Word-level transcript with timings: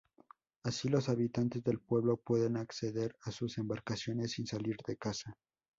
Así 0.63 0.87
los 0.89 1.09
habitantes 1.09 1.63
del 1.63 1.79
pueblo 1.79 2.17
pueden 2.17 2.57
acceder 2.57 3.15
a 3.21 3.29
sus 3.29 3.59
embarcaciones 3.59 4.31
sin 4.31 4.47
salir 4.47 4.77
de 4.87 4.97
casa. 4.97 5.37